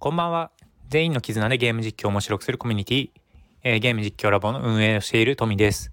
[0.00, 0.52] こんばんは。
[0.90, 3.10] 全員の絆でゲーム実況を面白くするコミュニティ、
[3.64, 5.90] えー、ゲーム実況ラボの運営をしているトミです。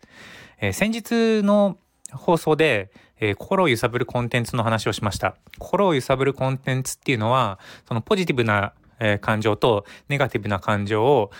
[0.62, 1.80] えー、先日の
[2.12, 5.38] 放送で、えー、心を揺さぶるコンテンツの話をしました。
[5.58, 7.58] 心を揺さぶるコンテンツっていうのは、
[7.88, 11.32] そのポジティブな、え感情とネガティブな感情を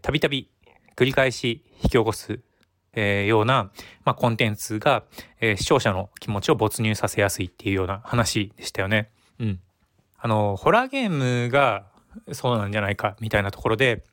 [0.00, 0.48] たびたび
[0.94, 2.38] 繰り返し引き起こす
[2.94, 3.72] え、ような、
[4.04, 5.02] まあ、コンテンツが、
[5.40, 9.10] え、視聴者の気持ちを没入させやすいっていうような話でしたよね。
[9.40, 9.60] うん。
[10.16, 11.90] あの、ホラーゲームが
[12.32, 14.04] そうなんじゃないかみたいなところで、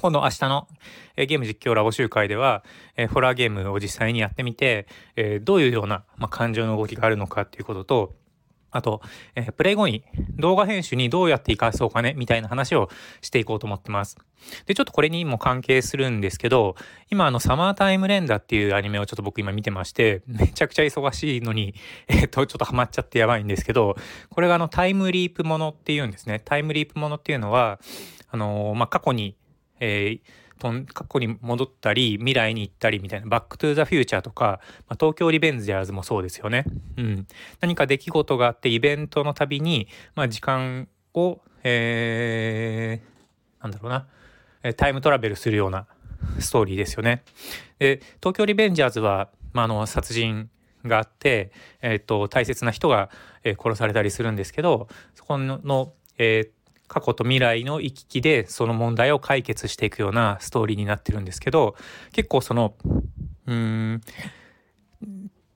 [0.00, 0.68] 今度明日の
[1.16, 2.64] ゲーム実況ラボ集会では、
[2.96, 8.14] え、ホラーゲームを実際にやってみて、え、どういうような、ま、感情の動きがあるのかっていうことと、
[8.74, 9.00] あと、
[9.36, 10.02] えー、プレイ後に
[10.36, 12.90] 動画編集にどうやって活かそうかね、みたいな話を
[13.22, 14.18] していこうと思ってます。
[14.66, 16.74] で、ちょっとこれにも関係するんですけど、
[17.08, 21.76] 今あの、サマータイム連打っていうアニメをちょっと僕今見てまして、めちゃくちゃ忙しいのに、
[22.08, 23.96] えっ、と、ちょっとハマっちゃってやばいんですけど、
[24.28, 26.42] これがあの、タイムリープものっていうんですね。
[26.44, 27.78] タイムリープものっていうのは、
[28.28, 29.36] あのー、まあ、過去に、
[29.78, 30.20] えー、
[30.92, 36.64] 過去に戻ったり未来に行ったりみたいなバックトゥーザフューチャーとか、まあ、東京リベンジャーズもそうですよね。
[36.96, 37.26] うん。
[37.60, 44.06] 何か出来事があってイベントのたびに、まあ、時間を、えー、なんだろうな、
[44.74, 45.86] タイムトラベルするような
[46.38, 47.22] ストーリーですよね。
[47.78, 50.48] で、東京リベンジャーズは、まあ、あの、殺人
[50.84, 53.10] があって、えっ、と、大切な人が、
[53.42, 56.63] えー、殺されたりするんですけど、そこの、えー、
[56.94, 61.74] 過去と未来の行き来でその問題を解決していくようなストーリーになってるんですけど
[62.12, 62.76] 結構その
[63.46, 64.00] うん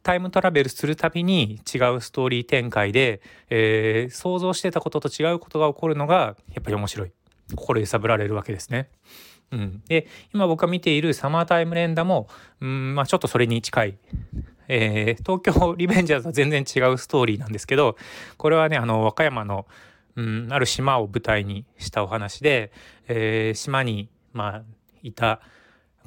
[0.03, 7.13] タイムトラベルするたびに違うストーリー展開で、えー、想像してたことと違うことが起こるのがやっぱり面白い。
[7.55, 8.91] 心揺さぶられるわけですね。
[9.53, 12.29] うん、で今僕が見ているサマータイム連打も
[12.61, 13.99] うん、まあ、ちょっとそれに近い。
[14.71, 17.97] えー、東京リベンジャーズは全然違うストーリーなんですけど
[18.37, 19.67] これはねあの和歌山の
[20.19, 22.73] うん、ある島を舞台にしたお話で、
[23.07, 24.63] えー、島に、まあ、
[25.03, 25.41] いた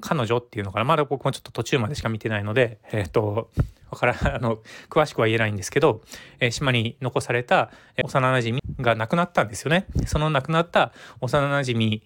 [0.02, 3.50] 彼女っていうのかなまだ僕もちょっと途中までしか見てないので、え、ー、と、
[3.90, 4.60] から あの、
[4.90, 6.02] 詳しくは言えないんですけど、
[6.42, 7.72] えー、島に残された
[8.04, 9.86] 幼馴染が亡くなったんですよね。
[10.06, 10.92] その亡くなった
[11.22, 12.02] 幼馴染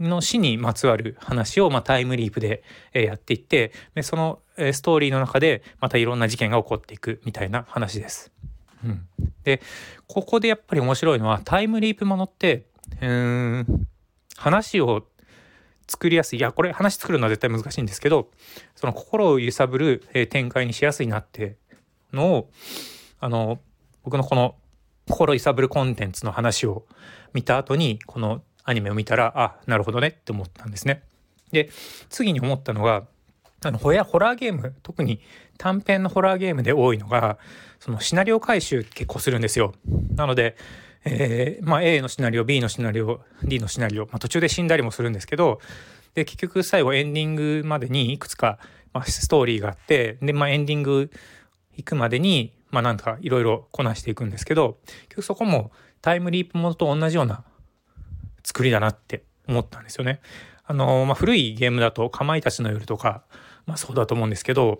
[0.00, 8.32] の死にまつわる話を、まあ、タイムリープでやっていってでそのストーリーの中でまたいろんな事件が起こっていくみたいな話です。
[8.84, 9.08] うん、
[9.44, 9.60] で
[10.06, 12.66] ここでやっぱり面白いのはタイムリープものって
[13.00, 13.88] うん
[14.36, 15.06] 話を
[15.86, 18.30] 作りやすいいやこれ話作るのは絶対難しいんですけど
[18.74, 21.56] その心を揺さぶる、え、展開にしやすいなって
[22.12, 22.50] のを
[23.20, 23.58] あの
[24.02, 24.56] 僕のこの
[25.08, 26.86] 心揺さぶるコンテンツの話を
[27.32, 31.02] 見た後にこのアニメを見たらあなるほどねって思ったんですね。
[31.52, 31.70] で
[32.08, 33.06] 次に思ったのが
[33.68, 35.20] あのホラーゲーム特に
[35.58, 37.38] 短編のホラーゲームで多いのが
[37.80, 39.74] そのシナリオ回収結構するんですよ。
[40.14, 40.56] なので、
[41.04, 45.60] えー、まあ、A のシナリオ B のシナリオ D のシナリオ、まあ、途中で死んだりもするんですけど
[46.14, 48.58] で結局最後エンディングまでにいくつか、
[48.92, 51.10] まあ、ストーリーがあってで、まあ、エンディング
[51.76, 55.70] 行くまでに、まあ、なんかいろいろこなしていくんですけど結局そこも
[56.00, 57.44] タイムリープものと同じような
[58.42, 60.20] 作りだなって思ったんですよね。
[60.66, 63.24] あのまあ、古いゲームだと「かまいたちの夜」とか、
[63.66, 64.78] まあ、そうだと思うんですけど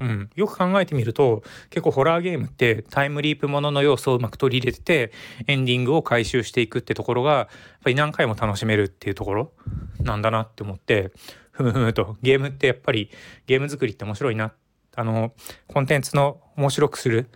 [0.00, 5.12] うん、よく考えてみると結構ホラーゲームってタイムリープものの要素をうまく取り入れてて
[5.46, 7.48] エンディングを回収していくってところがやっ
[7.84, 9.52] ぱり何回も楽しめるっていうところ
[10.00, 11.12] なんだなって思って
[11.50, 12.16] ふむふむと。
[12.22, 13.10] ゲームってやっぱり
[13.46, 14.52] ゲーム作りって面白いな。
[14.96, 15.32] あの
[15.66, 17.28] コンテンツの面白くする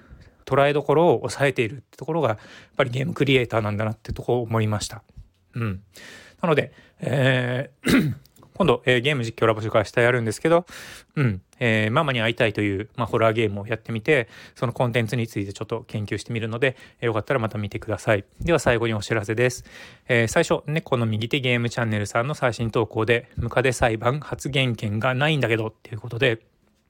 [0.44, 2.38] 捉えどころを抑えているってところがやっ
[2.76, 5.03] ぱりゲームクリエイターなんだなってとこを思いました。
[5.54, 5.82] うん、
[6.41, 8.15] なので、えー
[8.58, 10.66] 今度、えー、ゲーム実況ラボ紹介したやるんですけど、
[11.14, 18.24] うん、えー、ママに会いたいという、まあ、ホラーゲームをやってみて、そのコンテンツについてちょっと研究してみるので、えー、よかったらまた見てください。
[18.41, 19.64] では最後にお知らせです。
[20.08, 26.41] えー、最初、猫の右手ゲームチャンネルさんの最新投稿で、ムカデ裁判発言権がないんだけどっていうことで、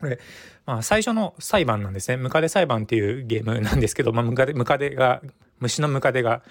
[0.01, 0.19] これ、
[0.65, 2.17] まあ、最初の裁判なんですね。
[2.17, 5.21] ムカデ裁判っていうゲームなんですけど、まあ、ムカデ、ムカデが、
[5.61, 6.43] 虫のムカデが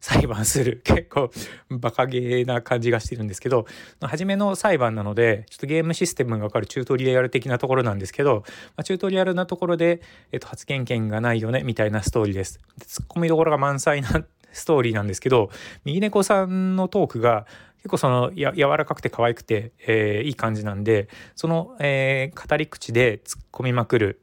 [0.00, 1.30] 裁判する結構
[1.70, 3.66] バカゲーな感じがしてるんですけど
[4.00, 10.00] 初めの裁判なのでちょっとゲームシステムが分かるチュートリアル的なところなんですけど、まあ、チュートリアルなところで、
[10.32, 12.60] えっと、発言権がないよねみたいなストーリーです。
[12.86, 15.50] ツッコミどころが満載なストーリーなんですけど
[15.84, 17.46] 右猫さんのトークが
[17.78, 24.20] 結構そのや柔らかくて可愛くて、えー、いい感じなんでその、えー、語り口で突っ込みまくる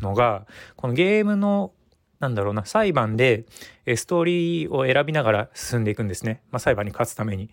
[0.00, 0.46] のが
[0.76, 1.72] このゲームの
[2.22, 3.44] なんだろうな、裁判で
[3.84, 6.40] ストーリーを選びながら進んでいくんですね。
[6.52, 7.50] まあ、裁判に勝つために。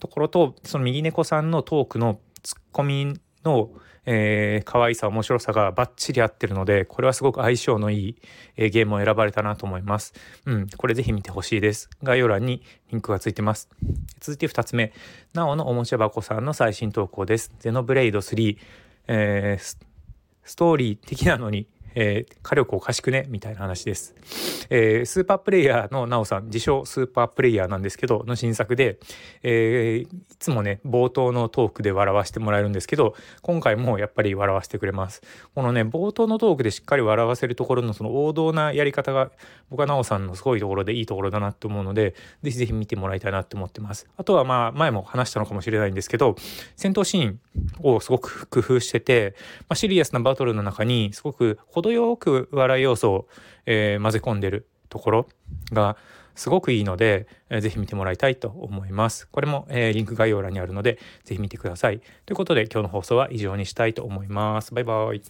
[0.00, 3.70] ところと、その右猫さんのトークのツッコミの、
[4.06, 8.16] えー、可愛さ面白さがバッチリ合ってるのでこれはすごく相性のいい、
[8.56, 10.14] えー、ゲームを選ばれたなと思います。
[10.46, 11.90] うん、これぜひ見てほしいです。
[12.02, 13.68] 概要欄にリンクがついてます。
[14.20, 14.92] 続いて2つ目、
[15.34, 17.52] なおのおもちゃ箱さんの最新投稿です。
[17.58, 18.56] ゼノブレイド3、
[19.08, 19.78] えー、
[20.44, 21.66] ストーリー的なのに
[22.00, 23.26] えー、火力おかしくね？
[23.28, 24.14] みたいな話です。
[24.70, 28.98] えー、スーパープレイヤーのなおさん、自称スーパープレイヤーなんですけど、の新作で、
[29.42, 35.22] えー、いつもね、冒頭のトークで笑わせてもらえるんですけど、今回もやっぱり笑わせてくれます。
[35.54, 39.30] このね、冒頭のトークでしっかり笑わせるところのその王道なやり方が、
[39.70, 44.06] 僕はなおさんのすごいところでいいところだなって思うので、ぜひぜひ見てもらいたいなって思ってます。
[44.16, 46.36] あとはまあ、前も話したのかもしれないんですけど、
[46.76, 47.40] 戦闘シーン
[47.82, 53.28] をすごく工夫してて、まあ、シリアスなバトルの中にすごく程よく笑い要素を、
[53.70, 55.28] えー、混ぜ込んでるところ
[55.70, 55.98] が
[56.34, 59.28] すごくいいので、えー、ぜひ見てもらいたいと思います。
[59.28, 62.00] これも、えー、リンク概要欄にあるので、ぜひ見てください。
[62.24, 64.72] ということで今日の放送は以上にしたいと思います。
[64.72, 65.20] バイバイ。